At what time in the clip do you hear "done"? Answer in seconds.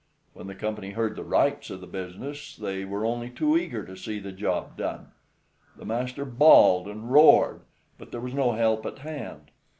4.75-5.09